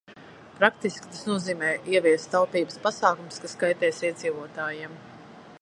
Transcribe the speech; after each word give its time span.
Praktiski 0.61 1.11
tas 1.15 1.27
nozīmē 1.31 1.69
ieviest 1.97 2.31
taupības 2.37 2.81
pasākumus, 2.89 3.41
kas 3.45 3.55
kaitēs 3.65 4.05
iedzīvotājiem. 4.11 5.01